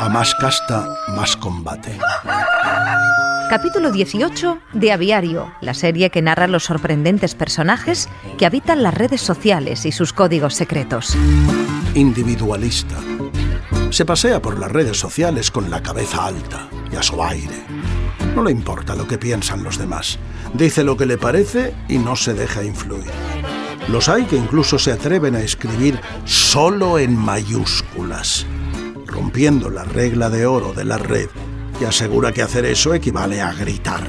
[0.00, 1.98] A más casta, más combate.
[3.50, 8.08] Capítulo 18 de Aviario, la serie que narra los sorprendentes personajes
[8.38, 11.14] que habitan las redes sociales y sus códigos secretos.
[11.94, 12.96] Individualista.
[13.90, 17.62] Se pasea por las redes sociales con la cabeza alta y a su aire.
[18.34, 20.18] No le importa lo que piensan los demás.
[20.54, 23.12] Dice lo que le parece y no se deja influir.
[23.88, 28.46] Los hay que incluso se atreven a escribir solo en mayúsculas,
[29.10, 31.28] rompiendo la regla de oro de la red
[31.80, 34.02] y asegura que hacer eso equivale a gritar.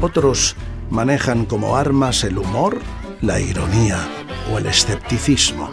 [0.00, 0.56] Otros
[0.90, 2.78] manejan como armas el humor,
[3.20, 3.98] la ironía
[4.52, 5.70] o el escepticismo.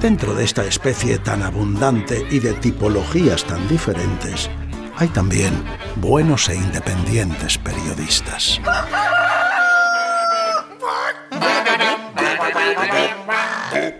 [0.00, 4.50] Dentro de esta especie tan abundante y de tipologías tan diferentes,
[4.96, 5.52] hay también
[5.96, 8.60] buenos e independientes periodistas.